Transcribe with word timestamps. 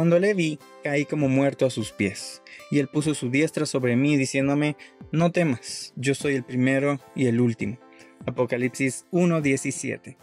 Cuando 0.00 0.18
le 0.18 0.32
vi, 0.32 0.58
caí 0.82 1.04
como 1.04 1.28
muerto 1.28 1.66
a 1.66 1.70
sus 1.70 1.92
pies, 1.92 2.40
y 2.70 2.78
él 2.78 2.88
puso 2.88 3.12
su 3.12 3.28
diestra 3.28 3.66
sobre 3.66 3.96
mí, 3.96 4.16
diciéndome, 4.16 4.74
no 5.12 5.30
temas, 5.30 5.92
yo 5.94 6.14
soy 6.14 6.36
el 6.36 6.42
primero 6.42 6.98
y 7.14 7.26
el 7.26 7.38
último. 7.38 7.78
Apocalipsis 8.24 9.04
1.17. 9.12 10.16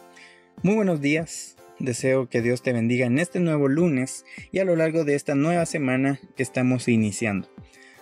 Muy 0.64 0.74
buenos 0.74 1.00
días, 1.00 1.58
deseo 1.78 2.28
que 2.28 2.42
Dios 2.42 2.64
te 2.64 2.74
bendiga 2.74 3.06
en 3.06 3.20
este 3.20 3.40
nuevo 3.40 3.68
lunes 3.68 4.26
y 4.52 4.58
a 4.58 4.66
lo 4.66 4.76
largo 4.76 5.04
de 5.04 5.14
esta 5.14 5.36
nueva 5.36 5.68
semana 5.68 6.20
que 6.36 6.42
estamos 6.42 6.88
iniciando. 6.88 7.48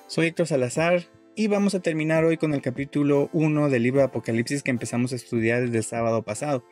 Soy 0.07 0.27
Héctor 0.27 0.47
Salazar 0.47 1.03
y 1.35 1.47
vamos 1.47 1.75
a 1.75 1.81
terminar 1.81 2.23
hoy 2.23 2.37
con 2.37 2.53
el 2.53 2.61
capítulo 2.61 3.29
1 3.33 3.67
del 3.67 3.83
libro 3.83 3.99
de 3.99 4.05
Apocalipsis 4.05 4.63
que 4.63 4.71
empezamos 4.71 5.11
a 5.11 5.17
estudiar 5.17 5.63
desde 5.63 5.79
el 5.79 5.83
sábado 5.83 6.23
pasado. 6.23 6.65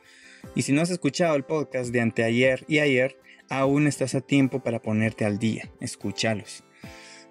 Y 0.55 0.61
si 0.61 0.71
no 0.71 0.81
has 0.81 0.91
escuchado 0.91 1.35
el 1.35 1.43
podcast 1.43 1.91
de 1.91 1.99
anteayer 1.99 2.63
y 2.69 2.79
ayer, 2.79 3.17
aún 3.49 3.87
estás 3.87 4.15
a 4.15 4.21
tiempo 4.21 4.61
para 4.63 4.81
ponerte 4.81 5.25
al 5.25 5.39
día, 5.39 5.69
escúchalos. 5.79 6.63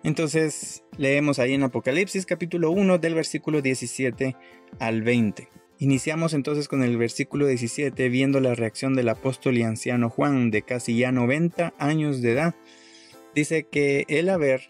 Entonces, 0.05 0.82
leemos 0.96 1.38
ahí 1.38 1.55
en 1.55 1.62
Apocalipsis 1.62 2.27
capítulo 2.27 2.70
1 2.72 2.98
del 2.98 3.14
versículo 3.14 3.62
17 3.62 4.36
al 4.80 5.02
20. 5.02 5.48
Iniciamos 5.78 6.33
entonces 6.33 6.68
con 6.68 6.83
el 6.83 6.96
versículo 6.96 7.46
17 7.46 8.08
viendo 8.08 8.40
la 8.40 8.55
reacción 8.55 8.94
del 8.94 9.08
apóstol 9.08 9.58
y 9.58 9.62
anciano 9.62 10.10
Juan 10.10 10.50
de 10.50 10.62
casi 10.62 10.96
ya 10.96 11.12
90 11.12 11.74
años 11.78 12.22
de 12.22 12.33
edad. 12.33 12.55
Dice 13.34 13.64
que 13.64 14.05
él 14.08 14.28
a 14.28 14.36
ver 14.36 14.68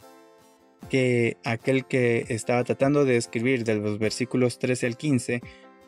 que 0.89 1.37
aquel 1.45 1.85
que 1.87 2.27
estaba 2.29 2.65
tratando 2.65 3.05
de 3.05 3.17
escribir 3.17 3.65
de 3.65 3.77
los 3.77 3.99
versículos 3.99 4.59
13 4.59 4.87
al 4.87 4.97
15 4.97 5.43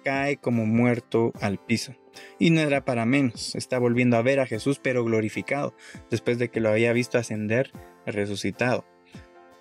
cae 0.04 0.36
como 0.36 0.66
muerto 0.66 1.32
al 1.40 1.58
piso. 1.58 1.94
Y 2.38 2.50
no 2.50 2.60
era 2.60 2.84
para 2.84 3.06
menos, 3.06 3.54
está 3.56 3.78
volviendo 3.78 4.16
a 4.16 4.22
ver 4.22 4.38
a 4.38 4.46
Jesús 4.46 4.78
pero 4.80 5.04
glorificado, 5.04 5.74
después 6.10 6.38
de 6.38 6.50
que 6.50 6.60
lo 6.60 6.68
había 6.68 6.92
visto 6.92 7.18
ascender 7.18 7.72
resucitado. 8.06 8.84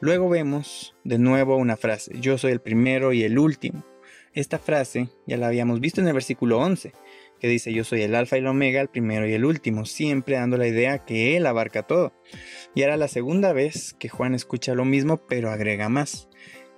Luego 0.01 0.29
vemos 0.29 0.95
de 1.03 1.17
nuevo 1.17 1.55
una 1.55 1.77
frase, 1.77 2.11
yo 2.19 2.37
soy 2.37 2.51
el 2.51 2.61
primero 2.61 3.13
y 3.13 3.23
el 3.23 3.39
último. 3.39 3.85
Esta 4.33 4.59
frase 4.59 5.09
ya 5.27 5.37
la 5.37 5.47
habíamos 5.47 5.79
visto 5.79 6.01
en 6.01 6.07
el 6.07 6.13
versículo 6.13 6.59
11, 6.59 6.91
que 7.39 7.47
dice 7.47 7.71
yo 7.71 7.83
soy 7.83 8.01
el 8.01 8.15
alfa 8.15 8.35
y 8.35 8.39
el 8.39 8.47
omega, 8.47 8.81
el 8.81 8.89
primero 8.89 9.27
y 9.27 9.33
el 9.33 9.45
último, 9.45 9.85
siempre 9.85 10.35
dando 10.35 10.57
la 10.57 10.67
idea 10.67 11.05
que 11.05 11.37
Él 11.37 11.45
abarca 11.45 11.83
todo. 11.83 12.13
Y 12.73 12.81
era 12.81 12.97
la 12.97 13.07
segunda 13.07 13.53
vez 13.53 13.95
que 13.99 14.09
Juan 14.09 14.33
escucha 14.33 14.73
lo 14.73 14.85
mismo, 14.85 15.25
pero 15.27 15.51
agrega 15.51 15.87
más. 15.87 16.29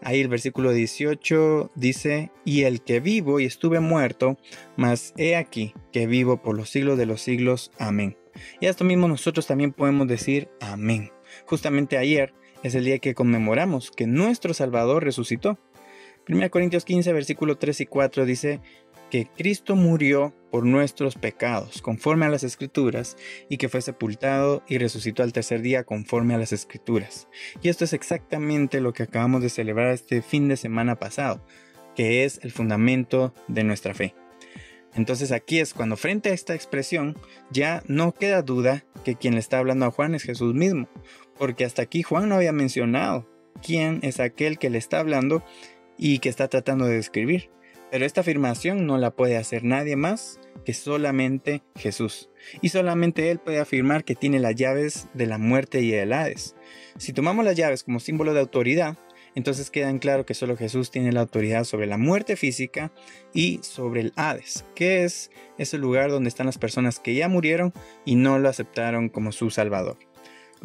Ahí 0.05 0.21
el 0.21 0.27
versículo 0.27 0.71
18 0.71 1.71
dice, 1.73 2.31
y 2.45 2.61
el 2.61 2.83
que 2.83 2.99
vivo 2.99 3.39
y 3.39 3.45
estuve 3.45 3.79
muerto, 3.79 4.37
mas 4.77 5.15
he 5.17 5.35
aquí 5.35 5.73
que 5.91 6.05
vivo 6.05 6.43
por 6.43 6.55
los 6.55 6.69
siglos 6.69 6.99
de 6.99 7.07
los 7.07 7.21
siglos. 7.21 7.71
Amén. 7.79 8.15
Y 8.61 8.67
esto 8.67 8.83
mismo 8.83 9.07
nosotros 9.07 9.47
también 9.47 9.73
podemos 9.73 10.07
decir 10.07 10.47
amén. 10.61 11.11
Justamente 11.47 11.97
ayer 11.97 12.35
es 12.61 12.75
el 12.75 12.85
día 12.85 12.99
que 12.99 13.15
conmemoramos 13.15 13.89
que 13.89 14.05
nuestro 14.05 14.53
Salvador 14.53 15.03
resucitó. 15.03 15.57
1 16.29 16.51
Corintios 16.51 16.85
15, 16.85 17.11
versículo 17.11 17.57
3 17.57 17.81
y 17.81 17.85
4 17.87 18.25
dice, 18.25 18.61
que 19.15 19.27
Cristo 19.27 19.77
murió 19.77 20.33
por 20.51 20.65
nuestros 20.65 21.15
pecados, 21.15 21.81
conforme 21.81 22.25
a 22.25 22.29
las 22.29 22.43
Escrituras, 22.43 23.15
y 23.47 23.55
que 23.55 23.69
fue 23.69 23.79
sepultado 23.79 24.61
y 24.67 24.77
resucitó 24.77 25.23
al 25.23 25.31
tercer 25.31 25.61
día, 25.61 25.85
conforme 25.85 26.33
a 26.33 26.37
las 26.37 26.51
Escrituras. 26.51 27.29
Y 27.61 27.69
esto 27.69 27.85
es 27.85 27.93
exactamente 27.93 28.81
lo 28.81 28.91
que 28.91 29.03
acabamos 29.03 29.41
de 29.41 29.47
celebrar 29.47 29.93
este 29.93 30.21
fin 30.21 30.49
de 30.49 30.57
semana 30.57 30.99
pasado, 30.99 31.47
que 31.95 32.25
es 32.25 32.41
el 32.43 32.51
fundamento 32.51 33.33
de 33.47 33.63
nuestra 33.63 33.93
fe. 33.93 34.15
Entonces 34.95 35.31
aquí 35.31 35.61
es 35.61 35.73
cuando 35.73 35.95
frente 35.95 36.31
a 36.31 36.33
esta 36.33 36.53
expresión 36.53 37.17
ya 37.49 37.83
no 37.87 38.13
queda 38.13 38.41
duda 38.41 38.83
que 39.05 39.15
quien 39.15 39.35
le 39.35 39.39
está 39.39 39.59
hablando 39.59 39.85
a 39.85 39.91
Juan 39.91 40.13
es 40.13 40.23
Jesús 40.23 40.53
mismo, 40.53 40.89
porque 41.37 41.63
hasta 41.63 41.83
aquí 41.83 42.03
Juan 42.03 42.27
no 42.27 42.35
había 42.35 42.51
mencionado 42.51 43.29
quién 43.63 44.01
es 44.03 44.19
aquel 44.19 44.59
que 44.59 44.69
le 44.69 44.77
está 44.77 44.99
hablando 44.99 45.41
y 45.97 46.19
que 46.19 46.27
está 46.27 46.49
tratando 46.49 46.85
de 46.85 46.97
describir. 46.97 47.55
Pero 47.95 48.05
esta 48.05 48.19
afirmación 48.19 48.85
no 48.85 48.97
la 48.97 49.11
puede 49.11 49.37
hacer 49.37 49.63
nadie 49.63 49.95
más 49.95 50.41
que 50.65 50.73
solamente 50.73 51.63
Jesús. 51.77 52.29
Y 52.61 52.67
solamente 52.67 53.31
Él 53.31 53.39
puede 53.39 53.59
afirmar 53.59 54.03
que 54.03 54.15
tiene 54.15 54.41
las 54.41 54.53
llaves 54.55 55.07
de 55.13 55.27
la 55.27 55.37
muerte 55.37 55.79
y 55.79 55.93
el 55.93 56.11
Hades. 56.11 56.57
Si 56.97 57.13
tomamos 57.13 57.45
las 57.45 57.55
llaves 57.55 57.85
como 57.85 58.01
símbolo 58.01 58.33
de 58.33 58.41
autoridad, 58.41 58.97
entonces 59.33 59.71
queda 59.71 59.89
en 59.89 59.99
claro 59.99 60.25
que 60.25 60.33
solo 60.33 60.57
Jesús 60.57 60.91
tiene 60.91 61.13
la 61.13 61.21
autoridad 61.21 61.63
sobre 61.63 61.87
la 61.87 61.97
muerte 61.97 62.35
física 62.35 62.91
y 63.33 63.61
sobre 63.63 64.01
el 64.01 64.11
Hades, 64.17 64.65
que 64.75 65.05
es 65.05 65.31
ese 65.57 65.77
lugar 65.77 66.11
donde 66.11 66.27
están 66.27 66.47
las 66.47 66.57
personas 66.57 66.99
que 66.99 67.15
ya 67.15 67.29
murieron 67.29 67.71
y 68.03 68.15
no 68.15 68.39
lo 68.39 68.49
aceptaron 68.49 69.07
como 69.07 69.31
su 69.31 69.51
Salvador. 69.51 69.97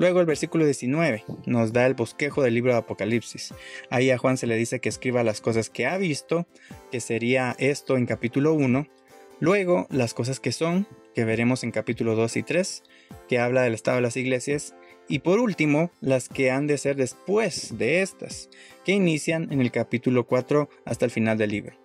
Luego 0.00 0.21
el 0.21 0.25
versículo 0.25 0.65
19 0.65 1.25
nos 1.44 1.75
da 1.75 1.84
el 1.84 1.93
bosquejo 1.93 2.43
del 2.43 2.55
libro 2.55 2.72
de 2.72 2.78
Apocalipsis. 2.78 3.53
Ahí 3.91 4.11
a 4.11 4.16
Juan 4.16 4.38
se 4.38 4.47
le 4.47 4.56
dice 4.56 4.81
que 4.81 4.88
escriba 4.88 5.22
las 5.22 5.43
cosas 5.43 5.69
que 5.69 5.87
ha 5.87 5.99
visto, 5.99 6.47
que 6.91 7.00
sería 7.00 7.55
esto 7.59 7.99
en 7.99 8.06
capítulo 8.06 8.55
1. 8.55 8.87
Luego 9.41 9.87
las 9.91 10.15
cosas 10.15 10.41
que 10.41 10.53
son, 10.53 10.87
que 11.15 11.27
veremos 11.27 11.65
en 11.65 11.71
capítulo 11.71 12.16
2 12.16 12.34
y 12.39 12.43
3, 12.43 12.83
que 13.28 13.39
habla 13.39 13.60
del 13.60 13.75
estado 13.75 13.97
de 13.97 14.03
las 14.03 14.16
iglesias. 14.16 14.75
Y 15.06 15.19
por 15.19 15.39
último, 15.39 15.91
las 16.00 16.31
que 16.31 16.50
han 16.50 16.66
de 16.66 16.78
ser 16.78 16.97
después 16.97 17.77
de 17.77 18.00
estas, 18.00 18.49
que 18.87 18.93
inician 18.93 19.53
en 19.53 19.60
el 19.60 19.71
capítulo 19.71 20.27
4 20.27 20.71
hasta 20.87 21.05
el 21.05 21.10
final 21.10 21.37
del 21.37 21.50
libro. 21.50 21.77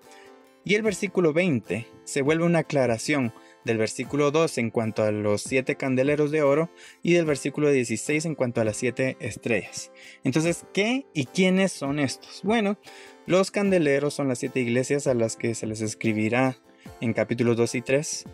Y 0.63 0.75
el 0.75 0.83
versículo 0.83 1.33
20 1.33 1.85
se 2.05 2.21
vuelve 2.21 2.45
una 2.45 2.59
aclaración 2.59 3.33
del 3.65 3.77
versículo 3.77 4.31
2 4.31 4.57
en 4.59 4.69
cuanto 4.69 5.03
a 5.03 5.11
los 5.11 5.41
siete 5.41 5.75
candeleros 5.75 6.31
de 6.31 6.43
oro 6.43 6.69
y 7.03 7.13
del 7.13 7.25
versículo 7.25 7.69
16 7.71 8.25
en 8.25 8.35
cuanto 8.35 8.61
a 8.61 8.63
las 8.63 8.77
siete 8.77 9.17
estrellas. 9.19 9.91
Entonces, 10.23 10.65
¿qué 10.73 11.05
y 11.13 11.25
quiénes 11.25 11.71
son 11.71 11.99
estos? 11.99 12.41
Bueno, 12.43 12.77
los 13.25 13.51
candeleros 13.51 14.13
son 14.13 14.27
las 14.27 14.39
siete 14.39 14.61
iglesias 14.61 15.07
a 15.07 15.13
las 15.13 15.35
que 15.35 15.55
se 15.55 15.67
les 15.67 15.81
escribirá 15.81 16.57
en 17.01 17.13
capítulos 17.13 17.57
2 17.57 17.75
y 17.75 17.81
3 17.81 18.25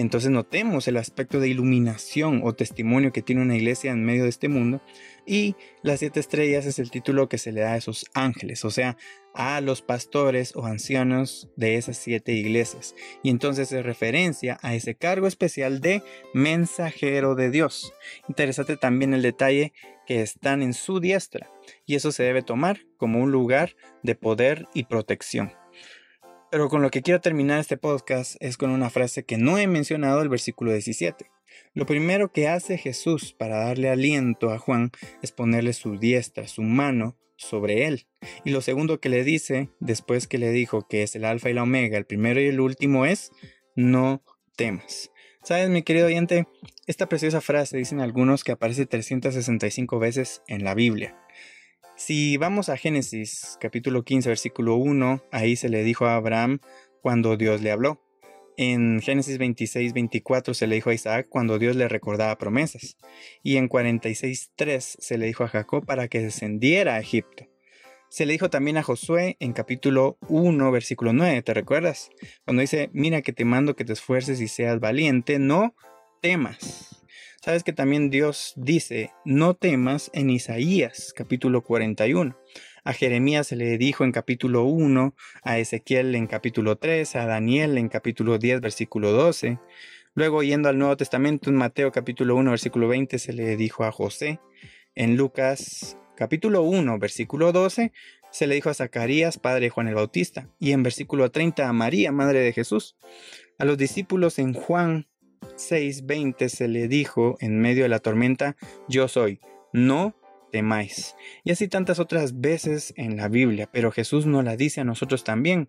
entonces 0.00 0.30
notemos 0.30 0.88
el 0.88 0.96
aspecto 0.96 1.40
de 1.40 1.48
iluminación 1.48 2.40
o 2.42 2.54
testimonio 2.54 3.12
que 3.12 3.22
tiene 3.22 3.42
una 3.42 3.56
iglesia 3.56 3.92
en 3.92 4.04
medio 4.04 4.22
de 4.22 4.30
este 4.30 4.48
mundo. 4.48 4.80
Y 5.26 5.56
las 5.82 5.98
siete 5.98 6.20
estrellas 6.20 6.64
es 6.64 6.78
el 6.78 6.90
título 6.90 7.28
que 7.28 7.38
se 7.38 7.52
le 7.52 7.60
da 7.60 7.74
a 7.74 7.76
esos 7.76 8.06
ángeles, 8.14 8.64
o 8.64 8.70
sea, 8.70 8.96
a 9.34 9.60
los 9.60 9.82
pastores 9.82 10.56
o 10.56 10.64
ancianos 10.64 11.50
de 11.56 11.76
esas 11.76 11.98
siete 11.98 12.32
iglesias. 12.32 12.94
Y 13.22 13.28
entonces 13.28 13.70
es 13.72 13.84
referencia 13.84 14.58
a 14.62 14.74
ese 14.74 14.94
cargo 14.94 15.26
especial 15.26 15.80
de 15.80 16.02
mensajero 16.32 17.34
de 17.34 17.50
Dios. 17.50 17.92
Interesante 18.26 18.78
también 18.78 19.12
el 19.12 19.22
detalle 19.22 19.74
que 20.06 20.22
están 20.22 20.62
en 20.62 20.72
su 20.72 20.98
diestra. 20.98 21.50
Y 21.84 21.94
eso 21.94 22.10
se 22.10 22.22
debe 22.22 22.42
tomar 22.42 22.80
como 22.96 23.20
un 23.20 23.30
lugar 23.30 23.76
de 24.02 24.14
poder 24.14 24.66
y 24.72 24.84
protección. 24.84 25.59
Pero 26.50 26.68
con 26.68 26.82
lo 26.82 26.90
que 26.90 27.02
quiero 27.02 27.20
terminar 27.20 27.60
este 27.60 27.76
podcast 27.76 28.34
es 28.40 28.56
con 28.56 28.70
una 28.70 28.90
frase 28.90 29.24
que 29.24 29.38
no 29.38 29.58
he 29.58 29.68
mencionado, 29.68 30.20
el 30.20 30.28
versículo 30.28 30.72
17. 30.72 31.30
Lo 31.74 31.86
primero 31.86 32.32
que 32.32 32.48
hace 32.48 32.76
Jesús 32.76 33.32
para 33.32 33.64
darle 33.64 33.88
aliento 33.88 34.50
a 34.50 34.58
Juan 34.58 34.90
es 35.22 35.30
ponerle 35.30 35.72
su 35.72 35.96
diestra, 35.96 36.48
su 36.48 36.62
mano, 36.62 37.16
sobre 37.36 37.86
él. 37.86 38.06
Y 38.44 38.50
lo 38.50 38.62
segundo 38.62 39.00
que 39.00 39.08
le 39.08 39.22
dice, 39.22 39.70
después 39.78 40.26
que 40.26 40.38
le 40.38 40.50
dijo 40.50 40.86
que 40.88 41.04
es 41.04 41.14
el 41.14 41.24
alfa 41.24 41.50
y 41.50 41.54
la 41.54 41.62
omega, 41.62 41.96
el 41.96 42.04
primero 42.04 42.40
y 42.40 42.46
el 42.46 42.60
último, 42.60 43.06
es, 43.06 43.30
no 43.76 44.24
temas. 44.56 45.10
Sabes, 45.44 45.70
mi 45.70 45.82
querido 45.82 46.06
oyente, 46.06 46.48
esta 46.86 47.08
preciosa 47.08 47.40
frase 47.40 47.78
dicen 47.78 48.00
algunos 48.00 48.42
que 48.42 48.52
aparece 48.52 48.86
365 48.86 49.98
veces 50.00 50.42
en 50.48 50.64
la 50.64 50.74
Biblia. 50.74 51.16
Si 52.00 52.38
vamos 52.38 52.70
a 52.70 52.78
Génesis 52.78 53.58
capítulo 53.60 54.04
15 54.04 54.30
versículo 54.30 54.76
1, 54.76 55.22
ahí 55.32 55.54
se 55.54 55.68
le 55.68 55.84
dijo 55.84 56.06
a 56.06 56.16
Abraham 56.16 56.60
cuando 57.02 57.36
Dios 57.36 57.60
le 57.60 57.70
habló. 57.70 58.02
En 58.56 59.02
Génesis 59.02 59.36
26, 59.36 59.92
24 59.92 60.54
se 60.54 60.66
le 60.66 60.76
dijo 60.76 60.88
a 60.88 60.94
Isaac 60.94 61.26
cuando 61.28 61.58
Dios 61.58 61.76
le 61.76 61.88
recordaba 61.88 62.38
promesas. 62.38 62.96
Y 63.42 63.58
en 63.58 63.68
46, 63.68 64.52
3 64.56 64.96
se 64.98 65.18
le 65.18 65.26
dijo 65.26 65.44
a 65.44 65.48
Jacob 65.48 65.84
para 65.84 66.08
que 66.08 66.22
descendiera 66.22 66.94
a 66.94 67.00
Egipto. 67.00 67.44
Se 68.08 68.24
le 68.24 68.32
dijo 68.32 68.48
también 68.48 68.78
a 68.78 68.82
Josué 68.82 69.36
en 69.38 69.52
capítulo 69.52 70.16
1, 70.26 70.72
versículo 70.72 71.12
9, 71.12 71.42
¿te 71.42 71.52
recuerdas? 71.52 72.08
Cuando 72.46 72.62
dice, 72.62 72.88
mira 72.94 73.20
que 73.20 73.34
te 73.34 73.44
mando 73.44 73.76
que 73.76 73.84
te 73.84 73.92
esfuerces 73.92 74.40
y 74.40 74.48
seas 74.48 74.80
valiente, 74.80 75.38
no 75.38 75.74
temas. 76.22 76.99
Sabes 77.42 77.64
que 77.64 77.72
también 77.72 78.10
Dios 78.10 78.52
dice, 78.56 79.14
no 79.24 79.54
temas 79.54 80.10
en 80.12 80.28
Isaías 80.28 81.14
capítulo 81.16 81.62
41. 81.62 82.36
A 82.84 82.92
Jeremías 82.92 83.46
se 83.46 83.56
le 83.56 83.78
dijo 83.78 84.04
en 84.04 84.12
capítulo 84.12 84.64
1, 84.64 85.14
a 85.42 85.58
Ezequiel 85.58 86.14
en 86.16 86.26
capítulo 86.26 86.76
3, 86.76 87.16
a 87.16 87.24
Daniel 87.24 87.78
en 87.78 87.88
capítulo 87.88 88.36
10, 88.36 88.60
versículo 88.60 89.12
12. 89.12 89.58
Luego, 90.14 90.42
yendo 90.42 90.68
al 90.68 90.76
Nuevo 90.76 90.98
Testamento, 90.98 91.48
en 91.48 91.56
Mateo 91.56 91.90
capítulo 91.92 92.36
1, 92.36 92.50
versículo 92.50 92.88
20, 92.88 93.18
se 93.18 93.32
le 93.32 93.56
dijo 93.56 93.84
a 93.84 93.90
José. 93.90 94.38
En 94.94 95.16
Lucas 95.16 95.96
capítulo 96.16 96.60
1, 96.60 96.98
versículo 96.98 97.52
12, 97.52 97.92
se 98.30 98.46
le 98.48 98.54
dijo 98.54 98.68
a 98.68 98.74
Zacarías, 98.74 99.38
padre 99.38 99.60
de 99.62 99.70
Juan 99.70 99.88
el 99.88 99.94
Bautista. 99.94 100.50
Y 100.58 100.72
en 100.72 100.82
versículo 100.82 101.30
30 101.30 101.66
a 101.66 101.72
María, 101.72 102.12
madre 102.12 102.40
de 102.40 102.52
Jesús. 102.52 102.98
A 103.58 103.64
los 103.64 103.78
discípulos 103.78 104.38
en 104.38 104.52
Juan 104.52 105.06
6, 105.56 106.06
20 106.06 106.48
se 106.48 106.68
le 106.68 106.88
dijo 106.88 107.36
en 107.40 107.60
medio 107.60 107.84
de 107.84 107.88
la 107.88 107.98
tormenta, 107.98 108.56
yo 108.88 109.08
soy, 109.08 109.40
no 109.72 110.14
temáis. 110.50 111.14
Y 111.44 111.52
así 111.52 111.68
tantas 111.68 111.98
otras 111.98 112.40
veces 112.40 112.92
en 112.96 113.16
la 113.16 113.28
Biblia, 113.28 113.68
pero 113.72 113.92
Jesús 113.92 114.26
nos 114.26 114.44
la 114.44 114.56
dice 114.56 114.80
a 114.80 114.84
nosotros 114.84 115.24
también. 115.24 115.68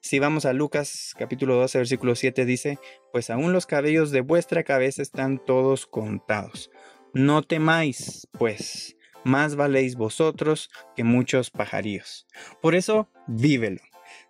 Si 0.00 0.18
vamos 0.18 0.46
a 0.46 0.52
Lucas 0.52 1.14
capítulo 1.16 1.54
12, 1.56 1.78
versículo 1.78 2.14
7 2.14 2.44
dice, 2.44 2.78
pues 3.12 3.30
aún 3.30 3.52
los 3.52 3.66
cabellos 3.66 4.10
de 4.10 4.20
vuestra 4.20 4.64
cabeza 4.64 5.02
están 5.02 5.44
todos 5.44 5.86
contados. 5.86 6.70
No 7.14 7.42
temáis, 7.42 8.26
pues, 8.32 8.96
más 9.24 9.54
valéis 9.54 9.96
vosotros 9.96 10.70
que 10.96 11.04
muchos 11.04 11.50
pajarillos. 11.50 12.26
Por 12.60 12.74
eso, 12.74 13.08
vívelo. 13.28 13.80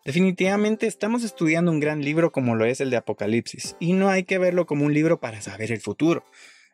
Definitivamente 0.04 0.86
estamos 0.86 1.24
estudiando 1.24 1.70
un 1.70 1.80
gran 1.80 2.02
libro 2.02 2.32
como 2.32 2.54
lo 2.54 2.64
es 2.64 2.80
el 2.80 2.90
de 2.90 2.96
Apocalipsis, 2.96 3.76
y 3.78 3.92
no 3.92 4.08
hay 4.08 4.24
que 4.24 4.38
verlo 4.38 4.66
como 4.66 4.84
un 4.84 4.94
libro 4.94 5.20
para 5.20 5.40
saber 5.40 5.72
el 5.72 5.80
futuro. 5.80 6.24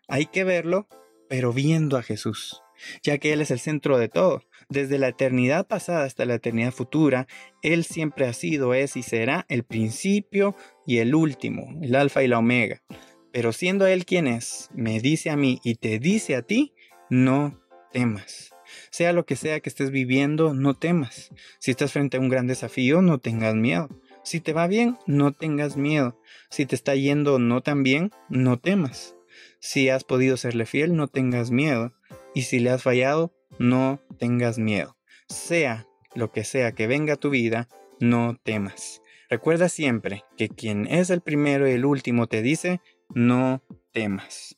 Hay 0.08 0.26
que 0.26 0.44
verlo, 0.44 0.88
pero 1.28 1.52
viendo 1.52 1.96
a 1.96 2.02
Jesús 2.02 2.62
ya 3.02 3.18
que 3.18 3.32
Él 3.32 3.40
es 3.40 3.50
el 3.50 3.58
centro 3.58 3.98
de 3.98 4.08
todo. 4.08 4.42
Desde 4.68 4.98
la 4.98 5.08
eternidad 5.08 5.66
pasada 5.66 6.04
hasta 6.04 6.24
la 6.24 6.34
eternidad 6.34 6.72
futura, 6.72 7.26
Él 7.62 7.84
siempre 7.84 8.26
ha 8.26 8.32
sido, 8.32 8.74
es 8.74 8.96
y 8.96 9.02
será 9.02 9.46
el 9.48 9.64
principio 9.64 10.54
y 10.86 10.98
el 10.98 11.14
último, 11.14 11.78
el 11.82 11.94
alfa 11.94 12.22
y 12.22 12.28
la 12.28 12.38
omega. 12.38 12.82
Pero 13.32 13.52
siendo 13.52 13.86
Él 13.86 14.04
quien 14.04 14.26
es, 14.26 14.68
me 14.74 15.00
dice 15.00 15.30
a 15.30 15.36
mí 15.36 15.60
y 15.62 15.76
te 15.76 15.98
dice 15.98 16.36
a 16.36 16.42
ti, 16.42 16.74
no 17.10 17.60
temas. 17.92 18.54
Sea 18.90 19.12
lo 19.12 19.24
que 19.26 19.36
sea 19.36 19.60
que 19.60 19.68
estés 19.68 19.90
viviendo, 19.90 20.54
no 20.54 20.74
temas. 20.74 21.30
Si 21.58 21.70
estás 21.70 21.92
frente 21.92 22.16
a 22.16 22.20
un 22.20 22.28
gran 22.28 22.46
desafío, 22.46 23.02
no 23.02 23.18
tengas 23.18 23.54
miedo. 23.54 23.88
Si 24.22 24.40
te 24.40 24.52
va 24.52 24.66
bien, 24.66 24.98
no 25.06 25.32
tengas 25.32 25.76
miedo. 25.76 26.20
Si 26.50 26.66
te 26.66 26.74
está 26.74 26.94
yendo 26.94 27.38
no 27.38 27.62
tan 27.62 27.82
bien, 27.82 28.10
no 28.28 28.58
temas. 28.58 29.16
Si 29.60 29.88
has 29.88 30.04
podido 30.04 30.36
serle 30.36 30.66
fiel, 30.66 30.96
no 30.96 31.08
tengas 31.08 31.50
miedo. 31.50 31.94
Y 32.34 32.42
si 32.42 32.58
le 32.58 32.70
has 32.70 32.82
fallado, 32.82 33.32
no 33.58 34.00
tengas 34.18 34.58
miedo. 34.58 34.96
Sea 35.28 35.86
lo 36.14 36.30
que 36.32 36.44
sea 36.44 36.72
que 36.72 36.86
venga 36.86 37.14
a 37.14 37.16
tu 37.16 37.30
vida, 37.30 37.68
no 38.00 38.36
temas. 38.42 39.02
Recuerda 39.30 39.68
siempre 39.68 40.24
que 40.36 40.48
quien 40.48 40.86
es 40.86 41.10
el 41.10 41.20
primero 41.20 41.68
y 41.68 41.72
el 41.72 41.84
último 41.84 42.26
te 42.26 42.42
dice, 42.42 42.80
no 43.14 43.62
temas. 43.92 44.57